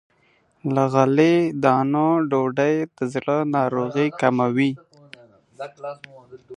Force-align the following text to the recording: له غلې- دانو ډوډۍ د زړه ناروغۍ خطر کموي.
له 0.73 0.83
غلې- 0.93 1.51
دانو 1.63 2.07
ډوډۍ 2.29 2.75
د 2.97 2.99
زړه 3.13 3.37
ناروغۍ 3.55 4.09
خطر 4.11 4.17
کموي. 4.21 4.71